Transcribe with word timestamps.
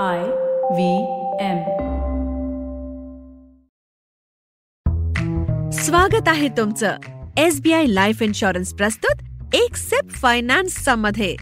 I 0.00 0.20
V 0.74 0.96
M. 1.40 1.58
स्वागत 5.70 6.28
आहे 6.28 6.48
तुमचं 6.48 6.96
S 7.36 7.60
B 7.60 7.72
I 7.72 7.86
life 7.86 8.22
insurance 8.22 8.74
प्रस्तुत 8.74 9.24
एक 9.54 9.76
सेप 9.76 10.10
फायनान्सचा 10.10 10.94
मध्ये. 10.94 11.36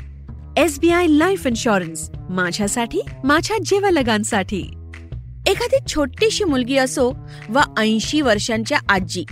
S 0.56 0.80
B 0.80 0.90
I 0.90 1.06
life 1.06 1.46
insurance 1.46 2.10
माझ्यासाठी 2.30 3.00
माझ्या 3.24 3.56
जीवलगांसाठी. 3.64 4.62
एखादी 5.46 5.78
छोटीशी 5.88 6.44
मुलगी 6.44 6.76
असो 6.76 7.12
व 7.48 7.58
ऐंशी 7.78 8.20
वर्षांच्या 8.20 8.78
आजी 8.88 9.24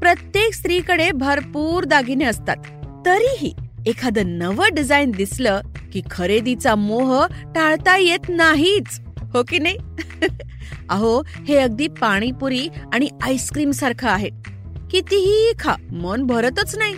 प्रत्येक 0.00 0.54
स्त्रीकडे 0.54 1.10
भरपूर 1.12 1.84
दागिने 1.84 2.24
असतात. 2.24 2.56
तरीही 3.06 3.54
एखादं 3.86 4.38
नवं 4.38 4.74
डिझाईन 4.74 5.10
दिसलं 5.10 5.60
की 5.96 6.02
खरेदीचा 6.10 6.74
मोह 6.74 7.26
टाळता 7.26 7.96
येत 7.96 8.28
नाहीच. 8.28 9.00
हो 9.32 9.42
की 9.42 9.58
नाही? 9.58 9.76
अहो 10.90 11.22
हे 11.48 11.56
अगदी 11.56 11.88
पाणीपुरी 11.88 12.68
आणि 12.94 13.08
आईस्क्रीम 13.22 13.70
सारखं 13.70 14.08
आहे. 14.08 14.28
कितीही 14.90 15.52
खा 15.58 15.74
मन 15.92 16.22
भरतच 16.22 16.78
नाही. 16.78 16.94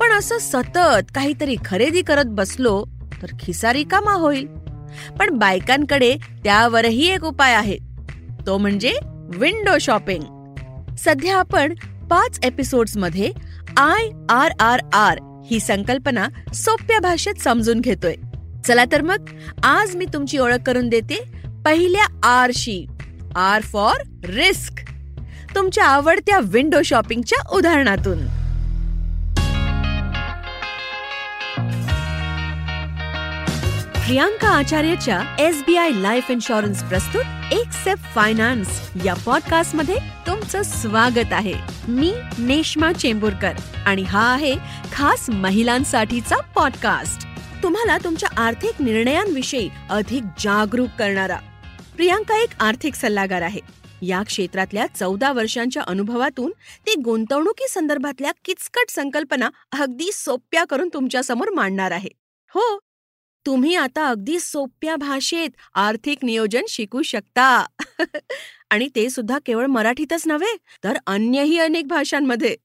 पण 0.00 0.18
असं 0.18 0.38
सतत 0.38 1.12
काहीतरी 1.14 1.56
खरेदी 1.64 2.02
करत 2.02 2.24
बसलो 2.26 2.84
तर 3.22 3.26
खिसा 3.40 3.72
रिकामा 3.72 4.12
होईल. 4.12 4.46
पण 5.18 5.30
बायकांकडे 5.30 6.16
त्यावरही 6.44 7.08
एक 7.08 7.24
उपाय 7.24 7.54
आहे. 7.54 7.78
तो 8.46 8.58
म्हणजे 8.58 8.94
विंडो 9.34 9.78
शॉपिंग. 9.80 10.54
सध्या 10.98 11.36
आपण 11.36 11.74
पाच 12.10 12.38
एपिसोड्समध्ये 12.44 13.30
आय 13.76 14.08
आर 14.28 14.50
आर 14.60 14.80
आर 14.92 15.18
ही 15.50 15.60
संकल्पना 15.60 16.28
सोप्या 16.54 17.00
भाषेत 17.00 17.34
समजून 17.34 17.80
घेतोय. 17.80 18.14
चला 18.66 18.84
तर 18.92 19.02
मग 19.02 19.30
आज 19.62 19.96
मी 19.96 20.06
तुमची 20.12 20.38
ओळख 20.38 20.62
करून 20.66 20.88
देते 20.88 21.16
पहिल्या 21.64 22.04
आरशी 22.28 22.86
आर 23.36 23.62
फॉर 23.62 23.94
रिस्क 24.24 24.80
तुमच्या 25.54 25.84
आवडत्या 25.84 26.38
विंडो 26.42 26.82
शॉपिंगच्या 26.82 27.38
उदाहरणातून. 27.50 28.26
Priyanka 34.06 34.48
आचार्यच्या 34.48 35.20
S 35.38 35.62
B 35.66 35.76
I 35.76 35.90
life 35.90 36.30
insurance 36.30 36.82
प्रस्तुत 36.82 37.52
एक 37.52 37.72
सेप 37.84 37.98
फायनान्स 38.14 38.80
या 39.04 39.14
पॉडकास्टमध्ये 39.26 39.96
तुमचं 40.26 40.62
स्वागत 40.62 41.32
आहे. 41.32 41.54
मी 41.88 42.12
नेश्मा 42.38 42.92
चेंबूरकर 42.92 43.52
आणि 43.86 44.02
हा 44.02 44.32
आहे 44.32 44.54
खास 44.92 45.30
महिलांसाठीचा 45.30 46.36
पॉडकास्ट 46.54 47.26
तुम्हाला 47.62 47.98
तुमच्या 47.98 48.42
आर्थिक 48.42 48.82
निर्णयांविषयी 48.82 49.68
अधिक 49.90 50.22
जागरूक 50.38 50.88
करणारा. 50.98 51.38
प्रियांका 51.96 52.42
एक 52.42 52.48
आर्थिक 52.60 52.94
सल्लागार 52.94 53.42
आहे. 53.42 53.60
या 54.02 54.22
क्षेत्रातल्या 54.22 54.86
चौदा 54.86 55.32
वर्षांच्या 55.32 55.82
अनुभवातून 55.82 56.52
ती 56.86 56.94
गुंतवणुकी 56.94 57.68
संदर्भातल्या 57.68 58.32
किचकट 58.44 58.90
संकल्पना 58.90 59.50
अगदी 59.72 60.10
सोप्या 60.12 60.64
करून 60.64 60.88
तुमच्यासमोर 60.94 61.50
मांडणार 61.50 61.90
आहे. 61.90 62.08
हो 62.48 62.78
तुम्ही 63.46 63.74
आता 63.74 64.08
अगदी 64.08 64.40
सोप्या 64.40 64.96
भाषेत 64.96 65.50
आर्थिक 65.74 66.18
नियोजन 66.22 66.62
शिकू 66.68 67.02
शकता. 67.02 67.66
आणि 68.70 68.88
ते 68.96 69.10
सुद्धा 69.10 69.38
केवळ 69.46 69.66
मराठीतच 69.66 70.22
नव्हे 70.26 70.56
तर 70.84 70.98
अन्यही 71.06 71.58
अनेक 71.58 71.86
भाषांमध्ये. 71.86 72.56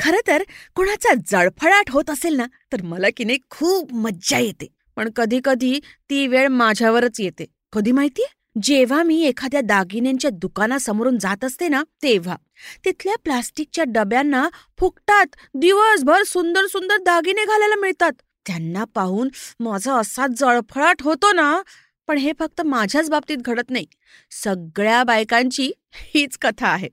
खरं 0.00 0.26
तर 0.26 0.42
कुणाचा 0.76 1.14
जळफळाट 1.30 1.90
होत 1.90 2.10
असेल 2.10 2.34
ना 2.34 2.44
तर 2.72 2.82
मला 2.82 3.06
की 3.16 3.24
नाही 3.24 3.38
खूप 3.50 3.94
मज्जा 3.94 4.38
येते. 4.38 4.66
पण 4.96 5.10
कधी 5.10 5.40
कधी 5.44 5.80
ती 6.10 6.26
वेळ 6.26 6.48
माझ्यावरच 6.48 7.20
येते. 7.20 7.44
कधी 7.72 7.92
माहितीये? 7.92 8.26
जेव्हा 8.62 9.02
मी 9.02 9.22
एखाद्या 9.22 9.60
दागिन्यांच्या 9.60 10.30
दुकानासमोरून 10.30 11.18
जात 11.18 11.44
असते 11.44 11.68
ना 11.68 11.82
तेव्हा. 12.02 12.36
तिथल्या 12.84 13.14
प्लास्टिकच्या 13.24 13.84
डब्यांना 13.88 14.48
फुकटात 14.78 15.26
दिवसभर 15.54 16.22
सुंदर 16.22 16.66
सुंदर 16.66 16.96
दागिने 16.96 17.44
घालायला 17.44 17.74
मिळतात. 17.74 18.12
त्यांना 18.46 18.84
पाहून 18.84 19.28
माझा 19.60 19.94
असा 19.94 20.26
जळफळाट 20.36 21.02
होतो 21.02 21.32
ना 21.32 21.62
पण 22.06 22.18
हे 22.18 22.32
फक्त 22.38 22.60
माझ्याच 22.60 23.10
बाबतीत 23.10 23.36
घडत 23.36 23.70
नाही. 23.70 23.86
सगळ्या 24.30 25.04
बायकांची 25.04 25.72
हीच 25.92 26.38
कथा 26.38 26.68
आहे. 26.68 26.88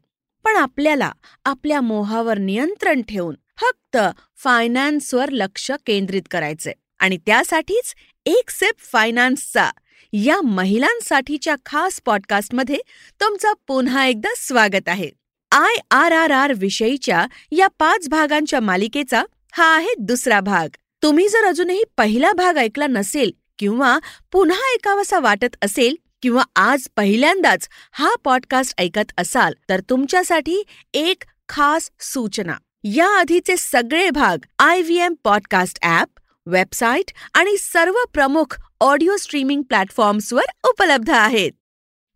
पण 0.47 0.55
आपल्याला 0.55 1.11
आपल्या 1.45 1.81
मोहावर 1.81 2.37
नियंत्रण 2.37 3.01
ठेवून 3.01 3.35
फक्त 3.57 3.97
फायनान्सवर 4.37 5.29
लक्ष 5.29 5.71
केंद्रित 5.85 6.21
करायचंय. 6.31 6.73
आणि 6.99 7.17
त्यासाठीच 7.17 7.95
एक 8.25 8.49
सेप 8.49 8.73
फायनान्सचा 8.79 9.71
या 10.13 10.41
महिलांसाठीच्या 10.41 11.55
खास 11.65 12.01
पॉडकास्टमध्ये 12.05 12.77
तुमचं 13.21 13.53
पुन्हा 13.67 14.05
एकदा 14.05 14.29
स्वागत 14.37 14.89
आहे. 14.89 15.09
आय 15.51 15.75
आर 15.91 16.11
आर 16.11 16.31
आर 16.31 16.53
विषयीच्या 16.57 17.27
या 17.51 17.67
पाच 17.79 18.09
भागांच्या 18.09 18.59
मालिकेचा 18.59 19.23
हा 19.51 19.75
आहे 19.75 19.93
दुसरा 19.99 20.39
भाग. 20.39 20.69
तुम्ही 21.03 21.27
जर 21.29 21.45
अजूनही 21.45 21.83
पहिला 21.97 22.31
भाग 22.31 22.57
ऐकला 22.57 22.87
नसेल 22.87 23.31
किंवा 23.59 23.97
पुन्हा 24.31 24.73
ऐकावासा 24.73 25.19
वाटत 25.19 25.55
असेल 25.61 25.95
किंवा 26.27 26.43
आज 26.55 26.87
पहिल्यांदाच 26.97 27.69
हा 27.91 28.15
पॉडकास्ट 28.23 28.81
ऐकत 28.81 29.11
असाल 29.17 29.53
तर 29.69 29.79
तुमच्यासाठी 29.79 30.63
एक 30.93 31.23
खास 31.49 31.89
सूचना. 31.99 32.57
या 32.83 33.19
आधीचे 33.19 33.57
सगळे 33.57 34.09
भाग 34.09 34.37
I 34.59 34.81
V 34.81 34.99
M 34.99 35.13
podcast 35.23 35.79
app 35.81 36.07
website 36.45 37.11
आणि 37.33 37.57
सर्व 37.57 37.93
प्रमुख 38.13 38.59
ऑडिओ 38.81 39.17
स्ट्रीमिंग 39.17 39.61
प्लॅटफॉर्म्सवर 39.61 40.43
उपलब्ध 40.63 41.09
आहेत. 41.09 41.51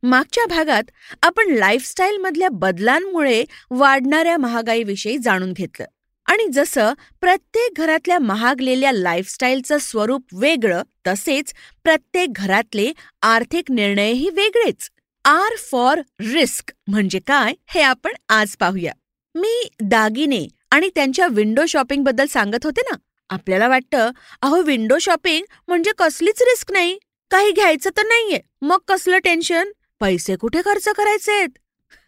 मागच्या 0.04 0.46
भागात 0.46 0.84
आपण 1.24 1.52
लाईफस्टाईलमधल्या 1.52 2.50
बदलांमुळे 2.50 3.46
वाढणाऱ्या 3.70 4.38
महागाईविषयी 4.38 5.18
जाणून 5.18 5.54
घेतलं. 5.54 5.86
आणि 6.42 6.52
जसं 6.54 6.94
प्रत्येक 7.22 7.74
घरातल्या 7.78 8.20
महागलेल्या 8.20 8.92
लाईफस्टाईलचं 8.92 9.78
स्वरूप 9.78 10.24
वेगळं 10.34 10.82
तसेच 11.08 11.54
प्रत्येक 11.84 12.30
घरातले 12.36 12.92
आर्थिक 13.22 13.72
निर्णयही 13.72 14.30
वेगळेच. 14.30 14.90
आर 15.26 15.56
फॉर 15.72 16.02
रिस्क 16.20 16.72
म्हणजे 16.88 17.20
काय 17.20 17.54
हे 17.68 17.82
आपण 17.82 18.14
आज 18.30 18.56
पाहूया. 18.56 18.94
मी 19.36 19.70
दागिने 19.82 20.48
आणि 20.72 20.90
त्यांच्या 20.96 21.28
विंडो 21.28 21.66
शॉपिंगबद्दल 21.66 22.26
सांगत 22.26 22.66
होते 22.66 22.82
ना? 22.92 22.96
आपल्याला 23.30 23.68
वाटतं 23.68 24.12
अहो 24.42 24.62
विंडो 24.62 24.98
शॉपिंग 24.98 25.46
म्हणजे 25.68 25.92
कसलीच 25.98 26.42
रिस्क 26.42 26.72
नाही. 26.72 26.98
काही 27.32 27.52
घ्यायचं 27.52 27.90
तर 27.98 28.04
नाहीये. 28.04 28.40
मग 28.62 28.78
कसलं 28.88 29.18
टेन्शन 29.18 29.72
पैसे 30.00 30.36
कुठे 30.36 30.62
खर्च 30.66 30.90
करायचेत? 30.90 31.50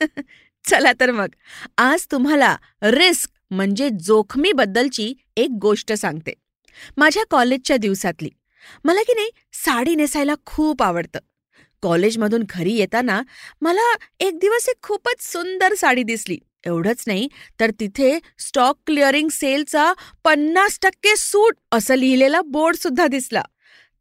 चला 0.65 0.91
तर 0.99 1.11
मग. 1.11 1.27
आज 1.77 2.05
तुम्हाला 2.11 2.55
रिस्क 2.83 3.29
म्हणजे 3.53 3.89
जोखमीबद्दलची 3.89 5.13
एक 5.37 5.49
गोष्ट 5.61 5.93
सांगते. 5.93 6.33
माझ्या 6.97 7.23
कॉलेजच्या 7.29 7.77
दिवसातली. 7.77 8.29
मला 8.83 9.01
की 9.01 9.13
नाही 9.13 9.29
साडी 9.65 9.95
नेसायला 9.95 10.33
खूप 10.45 10.83
आवडतं. 10.83 11.19
कॉलेजमधून 11.81 12.43
घरी 12.49 12.73
येताना 12.73 13.21
मला 13.61 13.93
एक 14.19 14.37
दिवस 14.39 14.69
एक 14.69 14.81
खूपच 14.83 15.21
सुंदर 15.21 15.73
साडी 15.73 16.03
दिसली. 16.03 16.37
एवढंच 16.65 17.03
नाही 17.07 17.27
तर 17.59 17.71
तिथे 17.79 18.19
स्टॉक 18.39 18.77
क्लिअरिंग 18.85 19.29
सेलचा 19.29 19.93
पन्नास 20.23 20.79
टक्के 20.81 21.15
सूट 21.15 21.55
असं 21.71 21.95
लिहिलेला 21.95 22.41
बोर्ड 22.41 22.75
सुद्धा 22.75 23.07
दिसला. 23.07 23.41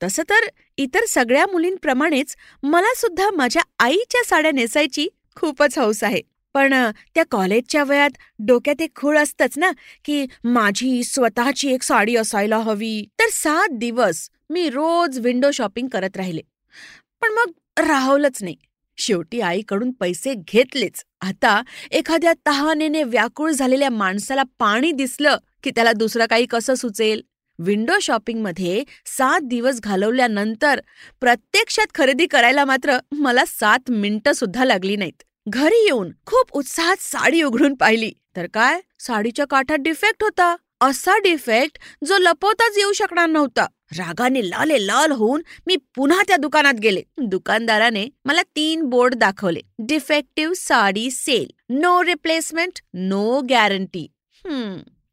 तसं 0.02 0.22
तर 0.22 0.46
इतर 0.78 1.04
सगळ्या 1.08 1.46
मुलींप्रमाणेच 1.52 2.36
मला 2.62 2.94
सुद्धा 2.96 3.30
माझ्या 3.30 3.62
आईच्या 3.78 4.22
साड्या 4.24 4.50
नेसायची 4.52 5.08
खूपच 5.36 5.78
हौस 5.78 6.04
आहे. 6.04 6.20
पण 6.54 6.74
त्या 7.14 7.24
कॉलेजच्या 7.30 7.84
वयात 7.84 8.10
डोक्यात 8.38 8.82
एक 8.82 8.90
खूळ 8.96 9.18
असतच 9.18 9.58
ना 9.58 9.70
की 10.04 10.26
माझी 10.44 11.04
स्वतःची 11.04 11.72
एक 11.74 11.82
साडी 11.82 12.16
असायला 12.16 12.58
हवी. 12.58 13.04
तर 13.20 13.28
सात 13.32 13.68
दिवस 13.72 14.28
मी 14.50 14.68
रोज 14.68 15.18
विंडो 15.18 15.50
शॉपिंग 15.50 15.88
करत 15.88 16.16
राहिले. 16.16 16.40
पण 17.20 17.32
मग 17.32 17.80
राहवलंच 17.80 18.42
नाही. 18.42 18.56
शेवटी 18.96 19.40
आईकडून 19.40 19.90
पैसे 19.90 20.34
घेतलेच. 20.34 21.04
आता 21.20 21.62
एखाद्या 21.90 22.32
तहानेने 22.46 23.02
व्याकुळ 23.02 23.50
झालेल्या 23.50 23.90
माणसाला 23.90 24.42
पाणी 24.58 24.92
दिसलं 24.92 25.36
की 25.62 25.70
त्याला 25.70 25.92
दुसरं 25.92 26.26
काही 26.30 26.46
कसं 26.46 26.74
सुचेल? 26.74 27.22
विंडो 27.58 27.98
शॉपिंगमध्ये 28.02 28.84
सात 29.06 29.40
दिवस 29.42 29.80
घालवल्यानंतर 29.80 30.80
प्रत्यक्षात 31.20 31.86
खरेदी 31.94 32.26
करायला 32.26 32.64
मात्र 32.64 32.98
मला 33.12 33.44
सात 33.46 33.90
मिनिटं 33.90 34.32
सुद्धा 34.32 34.64
लागली 34.64 34.96
नाहीत. 34.96 35.22
घरी 35.46 35.84
येऊन 35.84 36.10
खूप 36.26 36.52
उत्साहात 36.52 36.96
साडी 37.00 37.42
उघडून 37.42 37.74
पाहिली. 37.74 38.12
तर 38.36 38.46
काय? 38.54 38.80
साडीच्या 38.98 39.44
काठात 39.50 39.78
डिफेक्ट 39.78 40.22
होता. 40.22 40.54
असा 40.80 41.16
डिफेक्ट 41.18 41.78
जो 42.04 42.18
लपवताच 42.18 42.78
येऊ 42.78 42.92
शकणार 42.92 43.26
नव्हता. 43.26 43.66
रागाने 43.96 44.48
लाले 44.50 44.86
लाल 44.86 45.12
होऊन 45.12 45.42
मी 45.66 45.76
पुन्हा 45.96 46.22
त्या 46.28 46.36
दुकानात 46.36 46.74
गेले. 46.74 47.02
दुकानदाराने 47.18 48.06
मला 48.24 48.42
तीन 48.56 48.82
बोर्ड 48.82 49.14
दाखवले. 49.14 49.60
Defective 49.78 50.54
sari 50.56 51.10
sale 51.10 51.46
no 51.70 52.02
replacement 52.04 52.80
no 52.94 53.40
guarantee 53.40 54.06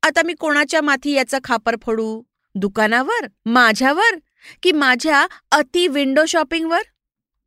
आता 0.03 0.21
मी 0.25 0.33
कोणाच्या 0.33 0.81
माथी 0.81 1.11
याचा 1.11 1.37
खापर 1.43 1.75
फोडू? 1.81 2.21
दुकानावर? 2.55 3.27
माझ्यावर? 3.45 4.15
की 4.63 4.71
माझ्या 4.71 5.25
अति 5.51 5.87
विंडो 5.87 6.25
शॉपिंगवर 6.25 6.81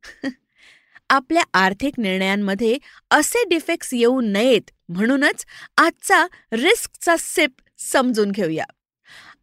आपल्या 1.13 1.43
आर्थिक 1.55 1.99
निर्णयांमध्ये 1.99 2.77
असे 3.11 3.43
डिफेक्ट्स 3.49 3.93
येऊ 3.93 4.19
नयेत 4.21 4.71
म्हणूनच 4.89 5.45
आजचा 5.77 6.25
रिस्कचा 6.53 7.15
सिप 7.19 7.61
समजून 7.81 8.31
घेऊया. 8.31 8.65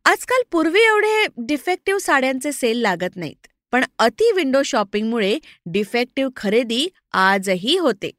आजकाल 0.05 0.43
पूर्वी 0.53 0.81
एवढे 0.81 1.27
डिफेक्टिव्ह 1.47 2.01
साड्यांचे 2.01 2.53
सेल 2.53 2.81
लागत 2.83 3.17
नाहीत 3.17 3.47
पण 3.73 3.85
अति 3.99 4.31
विंडो 4.37 4.63
शॉपिंगमुळे 4.65 5.39
डिफेक्टिव्ह 5.67 6.31
खरेदी 6.37 6.87
आजही 7.15 7.77
होते. 7.79 8.11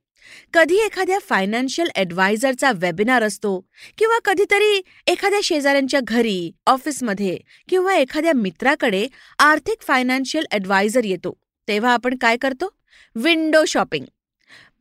कधी 0.54 0.78
एखाद्या 0.80 1.18
फायनान्शियल 1.20 1.90
ॲडवायझरचा 1.96 2.72
वेबिनार 2.76 3.24
असतो 3.24 3.60
किंवा 3.98 4.18
कधीतरी 4.26 4.82
एखाद्या 5.08 5.40
शेजाऱ्यांच्या 5.44 6.00
घरी 6.04 6.52
ऑफिसमध्ये 6.68 7.38
किंवा 7.70 7.96
एखाद्या 7.96 8.34
मित्राकडे 8.36 9.06
आर्थिक 9.40 9.82
फायनान्शियल 9.82 10.46
ॲडवायझर 10.52 11.06
येतो 11.06 11.38
तेव्हा 11.68 11.94
आपण 11.94 12.16
काय 12.22 12.38
करतो? 12.38 12.70
Window 13.16 13.66
shopping. 13.66 14.06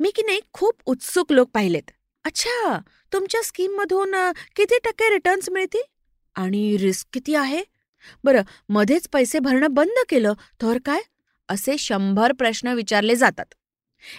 मी 0.01 0.11
की 0.11 0.23
नाही 0.23 0.41
खूप 0.53 0.83
उत्सुक 0.87 1.33
लोक 1.33 1.51
पाहिलेत. 1.55 1.91
अच्छा 2.25 2.79
तुमच्या 3.12 3.43
स्कीममधून 3.43 4.15
किती 4.57 4.79
टक्के 4.85 5.11
रिटर्न्स 5.11 5.51
मिळतील? 5.51 5.83
आणि 6.35 6.77
रिस्क 6.81 7.07
किती 7.12 7.35
आहे? 7.35 7.62
बरं 8.25 8.43
मध्येच 8.69 9.09
पैसे 9.09 9.39
भरणं 9.39 9.67
बंद 9.71 10.05
केलं 10.09 10.33
तर 10.62 10.79
काय? 10.85 11.01
असे 11.49 11.79
शंभर 11.79 12.33
प्रश्न 12.33 12.69
विचारले 12.69 13.17
जातात. 13.17 13.45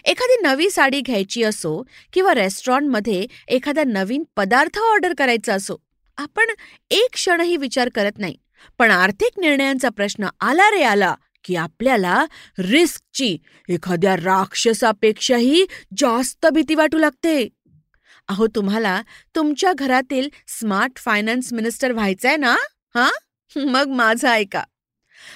एखादी 0.06 0.42
नवी 0.42 0.70
साडी 0.70 1.02
घ्यायची 1.02 1.44
असो 1.44 1.84
किंवा 2.14 2.34
रेस्टॉरंटमध्ये 2.34 3.26
एखादा 3.48 3.84
नवीन 3.84 4.24
पदार्थ 4.36 4.80
ऑर्डर 4.80 5.14
करायचा 5.18 5.54
असो 5.54 5.76
आपण 6.18 6.46
एक 6.92 7.08
क्षणही 7.14 7.58
विचार 7.58 7.90
करत 7.96 8.12
नाही. 8.18 8.38
पण 8.78 8.92
आर्थिक 8.92 9.40
निर्णयांचा 9.40 9.90
प्रश्न 9.90 10.28
आला 10.40 10.72
रे 10.72 10.84
आला. 10.84 11.16
की 11.44 11.56
आपल्याला 11.56 12.26
रिस्कची 12.60 13.38
एखाद्या 13.70 14.16
राक्षसापेक्षाही 14.16 15.66
जास्त 15.98 16.46
भीती 16.46 16.76
वाटू 16.76 16.98
लागते. 16.98 17.50
अहो 18.28 18.48
तुम्हाला 18.48 19.02
तुमच्या 19.36 19.74
घरातील 19.74 20.30
स्मार्ट 20.48 20.98
फायनान्स 20.98 21.54
मिनिस्टर 21.54 21.92
व्हायचंय 21.92 22.36
ना? 22.36 22.56
हा? 22.96 23.12
मग 23.56 23.88
माझं 23.88 24.28
ऐका. 24.28 24.64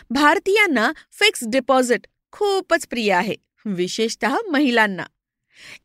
भारतीयांना 0.09 0.91
फिक्स 1.11 1.39
डिपॉझिट 1.47 2.07
खूपच 2.31 2.87
प्रिय 2.87 3.13
आहे 3.13 3.35
विशेषत 3.65 4.25
महिलांना. 4.51 5.03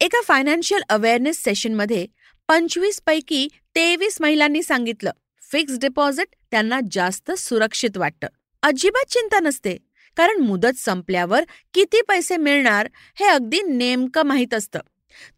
एका 0.00 0.20
फायनान्शियल 0.25 0.82
अवेअरनेस 0.88 1.44
सेशनमध्ये 1.44 2.06
पंचवीस 2.49 3.00
पैकी 3.06 3.49
तेवीस 3.75 4.20
महिलांनी 4.20 4.62
सांगितलं 4.62 5.11
फिक्स 5.52 5.78
डिपॉझिट 5.78 6.26
त्यांना 6.50 6.81
जास्त 6.90 7.32
सुरक्षित 7.32 7.96
वाटतं. 7.96 8.26
अजिबात 8.62 9.12
चिंता 9.12 9.40
नसते. 9.40 9.78
कारण 10.16 10.40
मुदत 10.40 10.78
संपल्यावर 10.78 11.44
किती 11.74 12.00
पैसे 12.08 12.36
मिळणार 12.36 12.88
हे 13.14 13.26
अगदी 13.26 13.62
नेमकं 13.62 14.22
माहीत 14.22 14.54
असतं. 14.54 14.80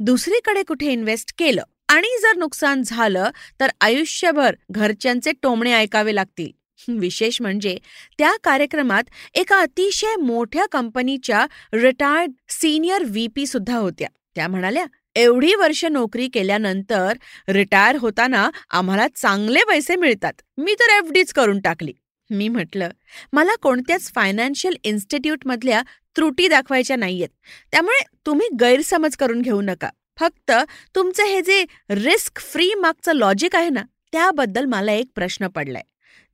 दुसरीकडे 0.01 0.63
कुठे 0.63 0.93
इन्व्हेस्ट 0.93 1.35
केलं 1.39 1.63
आणि 1.89 2.19
जर 2.23 2.37
नुकसान 2.37 2.83
झालं 2.83 3.31
तर 3.61 3.69
आयुष्यभर 3.81 4.55
घरच्यांचे 4.71 5.33
टोमणे 5.43 5.73
ऐकावे 5.73 6.15
लागतील. 6.15 6.51
विशेष 6.89 7.41
म्हणजे 7.41 7.79
त्या 8.19 8.33
कार्यक्रमात 8.45 9.03
एका 9.35 9.61
अतिशय 9.61 10.17
मोठ्या 10.17 10.67
कंपनीच्या 10.73 11.47
रिटायर्ड 11.73 12.31
सिनियर 12.49 13.03
व्हीपी 13.05 13.47
सुद्धा 13.47 13.77
होत्या. 13.77 14.09
त्या 14.35 14.49
म्हणाल्या 14.49 14.87
एवढी 15.15 15.55
वर्ष 15.55 15.85
नोकरी 15.85 16.29
केल्यानंतर 16.29 17.13
रिटायर 17.49 17.97
होताना 17.97 18.51
आम्हाला 18.71 19.07
चांगले 19.17 19.61
पैसे 19.69 19.97
मिळतात. 19.97 20.33
मी 20.59 20.75
तर 20.75 21.05
एफ 21.05 21.13
डीच 21.13 21.33
करून 21.33 21.61
टाकली. 21.61 21.93
मी 22.33 22.49
म्हटलं 22.49 22.89
मला 23.33 23.55
कोणत्याच 23.63 24.13
फायनान्शियल 24.15 24.77
इन्स्टिट्यूटमधल्या 24.85 25.83
त्रुटी 26.17 26.49
दाखवायच्या 26.49 26.97
नाहीयेत. 26.97 27.29
त्यामुळे 27.73 28.05
तुम्ही 28.27 28.49
गैरसमज 28.61 29.17
करून 29.17 29.43
घेऊ 29.43 29.61
नका. 29.61 29.91
फक्त 30.21 30.53
तुमचं 30.95 31.25
हे 31.25 31.41
जे 31.41 31.65
रिस्क 31.91 32.41
फ्री 32.41 32.75
मागचं 32.75 33.13
लॉजिक 33.13 33.57
आहे 33.57 33.69
ना 33.69 33.83
त्याबद्दल 34.13 34.65
मला 34.65 34.93
एक 34.93 35.07
प्रश्न 35.15 35.47
पडलाय. 35.47 35.83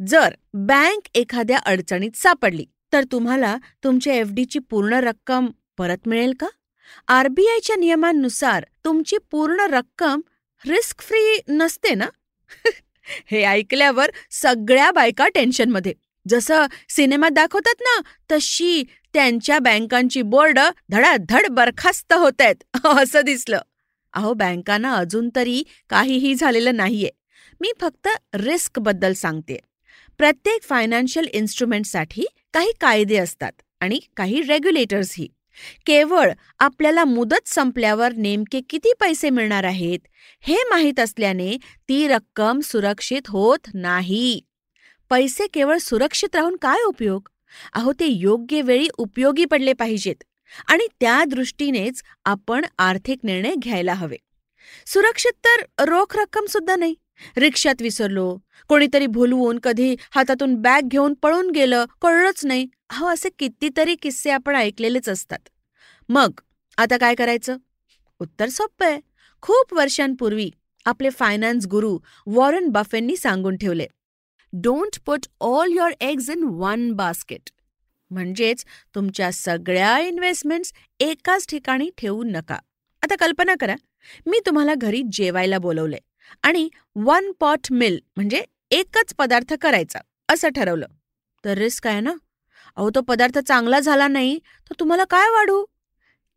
जर 0.07 0.35
बँक 0.53 1.09
एखाद्या 1.15 1.59
अडचणीत 1.59 2.11
सापडली 2.15 2.65
तर 2.93 3.05
तुम्हाला 3.13 3.57
तुमच्या 3.85 4.15
एफ 4.15 4.29
डीची 4.31 4.59
पूर्ण 4.59 4.93
रक्कम 4.93 5.47
परत 5.79 6.09
मिळेल 6.09 6.33
का? 6.41 6.47
आरबीआयच्या 7.09 7.77
नियमांनुसार 7.77 8.65
तुमची 8.85 9.17
पूर्ण 9.31 9.61
रक्कम 9.61 10.21
रिस्क 10.67 11.01
फ्री 11.01 11.41
नसते 11.49 11.95
ना? 11.95 12.07
हे 13.31 13.45
ऐकल्यावर 13.45 14.11
सगळ्या 14.31 14.91
बायका 14.91 15.29
टेन्शनमध्ये. 15.29 15.95
जसं 16.29 16.67
सिनेमात 16.89 17.31
दाखवतात 17.31 17.75
ना 17.81 18.01
तशी 18.33 18.85
त्यांच्या 19.13 19.59
बँकांची 19.59 20.23
बोर्ड 20.23 20.59
धडाधड 20.91 21.47
बरखास्त 21.51 22.13
होत 22.13 22.41
आहेत 22.41 22.57
असं 22.87 23.21
दिसलं. 23.21 23.61
अहो 24.13 24.33
बँकांना 24.35 24.95
अजून 24.95 25.31
तरी 25.37 25.63
काहीही 25.89 26.35
झालेलं 26.35 26.77
नाहीये. 26.77 27.11
मी 27.61 27.73
फक्त 27.81 28.09
रिस्कबद्दल 28.35 29.13
सांगते. 29.13 29.59
प्रत्येक 30.19 30.63
फायनान्शियल 30.63 31.29
इन्स्ट्रुमेंटसाठी 31.33 32.25
काही 32.55 32.73
कायदे 32.81 33.17
असतात 33.17 33.53
आणि 33.81 34.01
काही 34.17 34.43
रेग्युलेटर्सही. 34.43 35.29
केवळ 35.87 36.33
आपल्याला 36.59 37.05
मुदत 37.05 37.49
संपल्यावर 37.49 38.13
नेमके 38.13 38.61
किती 38.71 38.93
पैसे 39.01 39.31
मिळणार 39.31 39.65
आहेत 39.65 39.99
हे 40.41 40.57
माहीत 40.71 41.01
असल्याने 41.01 41.57
ती 41.89 42.09
रक्कम 42.09 42.61
सुरक्षित 42.61 43.29
होत 43.29 43.59
नाही. 43.75 44.41
पैसे 45.11 45.47
केवळ 45.47 45.79
सुरक्षित 45.79 46.37
राहून 46.37 46.57
काय 46.57 46.83
उपयोग? 46.83 47.29
अहो 47.73 47.93
ते 47.93 48.07
योग्य 48.07 48.63
वेळी 48.63 48.89
उपयोगी 48.99 49.45
पडले 49.45 49.73
पाहिजेत 49.73 50.25
आणि 50.67 50.87
त्या 51.01 51.25
दृष्टीनेच 51.25 52.03
आपण 52.25 52.65
आर्थिक 52.79 53.19
निर्णय 53.25 53.55
घ्यायला 53.59 53.95
हवे. 53.95 54.17
सुरक्षित 54.87 55.47
तर 55.47 55.85
रोख 55.85 56.17
रक्कम 56.17 56.47
सुद्धा 56.47 56.77
नाही. 56.77 56.95
रिक्षात 57.37 57.83
विसरलो. 57.83 58.39
कोणीतरी 58.69 59.07
भुलवून 59.07 59.59
कधी 59.59 59.95
हातातून 60.11 60.55
बॅग 60.55 60.89
घेऊन 60.89 61.15
पळून 61.15 61.51
गेलं 61.51 61.85
कळलंच 62.03 62.45
नाही. 62.47 62.67
अहो 62.91 63.09
असे 63.09 63.29
कितीतरी 63.39 63.95
किस्से 63.95 64.31
आपण 64.31 64.57
ऐकलेलेच 64.57 65.09
असतात. 65.09 65.49
मग 66.09 66.41
आता 66.79 66.97
काय 66.97 67.15
करायचं? 67.15 67.57
उत्तर 68.21 68.49
सोपं 68.49 68.87
आहे. 68.87 69.01
खूप 69.43 69.75
वर्षांपूर्वी 69.75 70.51
आपले 70.87 71.11
फायनान्स 71.11 71.67
गुरु 71.67 71.99
वॉरन 72.27 72.69
बफेंनी 72.69 73.17
सांगून 73.17 73.57
ठेवले 73.57 73.87
don't 74.53 74.99
put 75.07 75.27
all 75.41 75.73
your 75.73 75.93
eggs 76.01 76.31
in 76.31 76.43
one 76.43 76.91
basket 76.93 77.51
म्हणजेच 78.11 78.65
तुमच्या 78.95 79.31
सगळ्या 79.33 79.99
इन्व्हेस्टमेंट्स 79.99 80.73
एकाच 81.01 81.47
ठिकाणी 81.49 81.91
ठेवू 81.99 82.23
नका. 82.23 82.59
आता 83.03 83.15
कल्पना 83.17 83.55
करा 83.61 83.75
मी 84.27 84.41
तुम्हाला 84.47 84.75
घरी 84.75 85.03
जेवायला 85.13 85.59
बोलवलंय. 85.59 85.99
आणि 86.43 86.69
वन 86.97 87.33
पॉट 87.41 87.67
मिल 87.71 87.99
म्हणजे 88.17 88.45
एकच 88.71 89.15
पदार्थ 89.19 89.55
करायचा 89.61 89.99
असं 90.29 90.49
ठरवलं. 90.49 90.87
तर 91.45 91.59
रिस्क 91.59 91.87
आहे 91.87 92.01
ना? 92.01 92.13
अहो 92.77 92.91
तो 92.95 93.01
पदार्थ 93.01 93.39
चांगला 93.39 93.81
झाला 93.81 94.09
नाही 94.09 94.39
तर 94.39 94.75
तुम्हाला 94.81 95.05
काय 95.05 95.31
वाढू? 95.31 95.65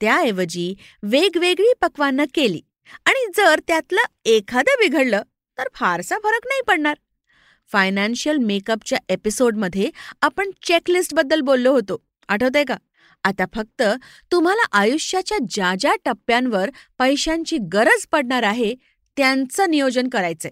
त्याऐवजी 0.01 0.75
वेगवेगळी 1.03 1.73
पक्वानं 1.81 2.23
केली 2.33 2.61
आणि 3.05 3.25
जर 3.37 3.59
त्यातलं 3.67 4.01
एखादं 4.25 4.75
बिघडलं 4.79 5.21
तर 5.57 5.63
फारसा 5.73 6.15
फरक 6.15 6.41
नाही 6.45 6.61
पडणार. 6.67 6.97
फायनान्शियल 7.71 8.37
मेकअपच्या 8.37 8.99
एपिसोडमध्ये 9.09 9.89
आपण 10.21 10.49
चेकलिस्टबद्दल 10.63 11.41
बोललो 11.41 11.71
होतो. 11.71 12.05
आठवतंय 12.29 12.63
का? 12.63 12.77
आता 13.23 13.45
फक्त 13.55 13.83
तुम्हाला 14.31 14.65
आयुष्याच्या 14.71 15.37
ज्या 15.49 15.73
ज्या 15.79 15.95
टप्प्यांवर 16.05 16.69
पैशांची 16.99 17.57
गरज 17.57 18.07
पडणार 18.11 18.43
आहे 18.43 18.75
त्यांचं 19.17 19.69
नियोजन 19.69 20.07
करायचंय. 20.09 20.51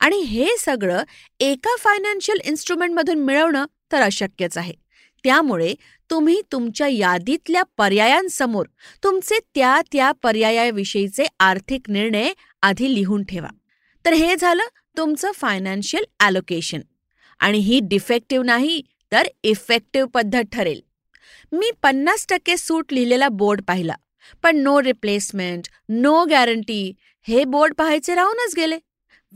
आणि 0.00 0.16
हे 0.16 0.46
सगळं 0.58 1.02
एका 1.40 1.76
फायनान्शियल 1.78 2.40
इन्स्ट्रुमेंटमधून 2.44 3.18
मिळवणं 3.18 3.64
तर 3.92 4.02
अशक्यच 4.02 4.58
आहे. 4.58 4.72
त्यामुळे 5.24 5.74
तुम्ही 6.10 6.40
तुमच्या 6.52 6.88
यादीतल्या 6.88 7.62
पर्यायांसमोर 7.76 8.66
तुमचे 9.04 9.38
त्या 9.54 9.80
त्या 9.92 10.12
पर्यायाविषयीचे 10.12 11.24
आर्थिक 11.40 11.90
निर्णय 11.90 12.32
आधी 12.62 12.94
लिहून 12.94 13.24
ठेवा. 13.24 13.48
तर 14.04 14.12
हे 14.12 14.36
झालं 14.36 14.62
तुमचं 14.96 15.32
फायनान्शियल 15.32 16.04
ॲलोकेशन 16.20 16.80
आणि 17.38 17.58
ही 17.58 17.80
डिफेक्टिव्ह 17.82 18.44
नाही 18.44 18.82
तर 19.12 19.26
इफेक्टिव्ह 19.42 20.08
पद्धत 20.08 20.42
ठरेल. 20.52 20.80
मी 21.52 21.70
पन्नास 21.82 22.26
टक्के 22.28 22.56
सूट 22.56 22.92
लिहिलेला 22.92 23.28
बोर्ड 23.28 23.60
पाहिला. 23.68 23.94
पण 24.42 24.56
नो 24.56 24.82
रिप्लेसमेंट 24.82 25.68
नो 25.88 26.24
गॅरंटी 26.24 26.92
हे 27.28 27.44
बोर्ड 27.44 27.74
पाहायचे 27.74 28.14
राहूनच 28.14 28.54
गेले. 28.56 28.78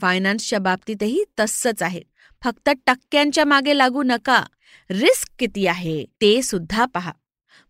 फायनान्सच्या 0.00 0.58
बाबतीतही 0.58 1.24
तसंच 1.40 1.82
आहे. 1.82 2.02
फक्त 2.44 2.70
टक्क्यांच्या 2.86 3.44
मागे 3.44 3.76
लागू 3.78 4.02
नका. 4.02 4.42
रिस्क 4.90 5.28
किती 5.38 5.66
आहे 5.66 6.04
ते 6.20 6.42
सुद्धा 6.42 6.84
पहा. 6.84 7.12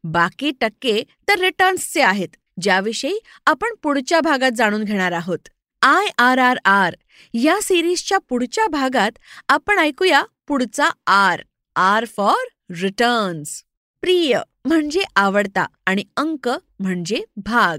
बाकी 0.04 0.50
टक्के 0.61 1.02
तर 1.28 1.38
रिटर्न्सचे 1.38 2.00
आहेत 2.00 2.37
ज्याविषयी 2.61 3.18
आपण 3.46 3.75
पुढच्या 3.82 4.20
भागात 4.20 4.50
जाणून 4.56 4.85
घेणार 4.85 5.12
आहोत. 5.12 5.49
आय 5.82 6.06
आर 6.18 6.38
आर 6.38 6.56
आर 6.64 6.94
या 7.35 7.58
सिरीजच्या 7.62 8.18
पुढच्या 8.18 8.66
भागात 8.66 9.18
आपण 9.49 9.78
ऐकूया 9.78 10.23
पुढचा 10.49 10.88
आर. 11.06 11.42
आर 11.76 12.04
फॉर 12.04 12.44
रिटर्न्स 12.80 13.62
प्रिय 14.06 14.38
म्हणजे 14.64 15.00
आवडता 15.16 15.66
आणि 15.86 16.04
अंक 16.16 16.48
म्हणजे 16.80 17.20
भाग. 17.36 17.78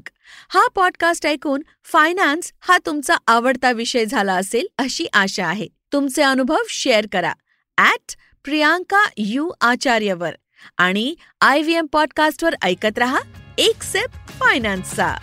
हा 0.49 0.61
पॉडकास्ट 0.75 1.27
ऐकून 1.27 1.61
फायनान्स 1.83 2.51
हा 2.59 2.77
तुमचा 2.85 3.15
आवडता 3.27 3.71
विषय 3.71 4.05
झाला 4.05 4.33
असेल 4.33 4.67
अशी 4.77 5.07
आशा 5.13 5.47
आहे. 5.47 5.67
तुमचे 5.93 6.21
अनुभव 6.21 6.57
शेअर 6.69 7.05
करा. 7.11 7.33
ॲट 7.77 8.15
प्रियांका 8.43 9.03
यू 9.17 9.51
आचार्यवर 9.61 10.35
आणि 10.77 11.15
आय 11.41 11.61
व्ही 11.61 11.75
एम 11.75 11.85
पॉडकास्टवर 11.85 12.55
ऐकत 12.61 12.97
रहा 12.97 13.19
एक 13.57 13.83
सेप 13.83 14.09
फायनान्सचा 14.29 15.13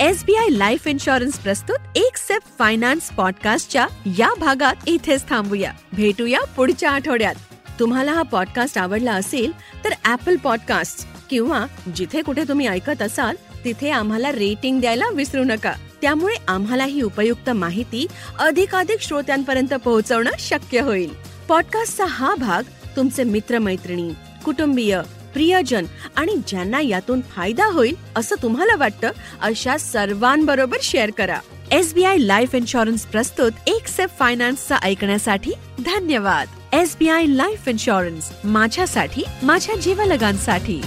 एसबीआय 0.00 0.48
लाईफ 0.48 0.86
इन्शुरन्स 0.86 1.38
प्रस्तुत 1.38 1.78
एक 1.96 2.16
सेप 2.16 2.42
फायनान्स 2.58 3.10
पॉडकास्टच्या 3.10 3.86
या 4.18 4.34
भागात 4.38 4.74
इथेच 4.86 5.28
थांबूया. 5.28 5.72
भेटूया 5.92 6.40
पुढच्या 6.56 6.90
आठवड्यात. 6.90 7.34
तुम्हाला 7.80 8.12
हा 8.12 8.22
पॉडकास्ट 8.22 8.78
आवडला 8.78 9.12
असेल 9.12 9.52
तर 9.84 9.88
ऍपल 10.04 10.36
पॉडकास्ट 10.36 11.08
किंवा 11.30 11.66
जिथे 11.96 12.22
कुठे 12.22 12.42
तुम्ही 12.48 12.66
ऐकत 12.66 13.02
असाल 13.02 13.36
तिथे 13.64 13.90
आम्हाला 13.90 14.32
रेटिंग 14.32 14.80
द्यायला 14.80 15.04
विसरू 15.14 15.44
नका. 15.44 15.72
त्यामुळे 16.02 16.34
आम्हाला 16.48 16.84
ही 16.84 17.02
उपयुक्त 17.02 17.50
माहिती 17.50 18.06
अधिकाधिक 18.38 19.00
श्रोत्यांपर्यंत 19.00 19.74
पोहोचवणं 19.74 20.30
शक्य 20.38 20.80
होईल. 20.80 21.10
पॉडकास्टचा 21.48 22.04
हा 22.04 22.34
भाग 22.34 22.62
तुमचे 22.96 23.24
मित्रमैत्रिणी 23.24 24.12
कुटुंबीय 24.44 25.00
प्रियजन 25.32 25.84
आणि 26.16 26.34
ज्यांना 26.46 26.80
यातून 26.80 27.20
फायदा 27.20 27.66
होईल 27.66 27.94
असं 28.16 28.36
तुम्हाला 28.42 28.76
वाटतं 28.76 29.10
अशा 29.40 29.76
सर्वांबरोबर 29.76 30.76
शेअर 30.82 31.10
करा. 31.10 31.38
एसबीआय 31.70 32.16
लाईफ 32.16 32.54
इन्शुरन्स 32.54 33.06
प्रस्तुत 33.06 33.52
एक 33.66 33.86
सेफ 33.86 34.10
फायनान्सचा 34.18 34.76
ऐकण्यासाठी 34.76 35.52
धन्यवाद. 35.78 36.48
एसबीआय 36.78 37.24
लाईफ 37.26 37.68
इन्शुरन्स 37.68 38.30
माझ्यासाठी 38.44 39.22
माझ्या 39.42 39.74
जीवलगांसाठी. 39.74 40.80